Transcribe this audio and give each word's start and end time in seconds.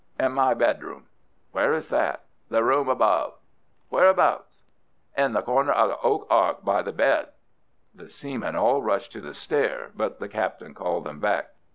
"In 0.19 0.31
my 0.31 0.55
bedroom." 0.55 1.05
"Where 1.51 1.73
is 1.73 1.89
that?" 1.89 2.23
"The 2.49 2.63
room 2.63 2.89
above." 2.89 3.35
"Whereabouts?" 3.91 4.63
"In 5.15 5.33
the 5.33 5.43
corner 5.43 5.73
of 5.73 5.89
the 5.89 5.99
oak 5.99 6.25
ark 6.27 6.65
by 6.65 6.81
the 6.81 6.91
bed." 6.91 7.27
The 7.93 8.09
seamen 8.09 8.55
all 8.55 8.81
rushed 8.81 9.11
to 9.11 9.21
the 9.21 9.35
stair, 9.35 9.91
but 9.93 10.19
the 10.19 10.27
captain 10.27 10.73
called 10.73 11.03
them 11.03 11.19
back. 11.19 11.51